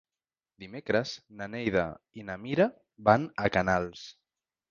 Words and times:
Dimecres 0.61 1.11
na 1.41 1.47
Neida 1.55 1.83
i 2.21 2.25
na 2.29 2.39
Mira 2.45 2.67
van 3.09 3.27
a 3.45 3.53
Canals. 3.59 4.09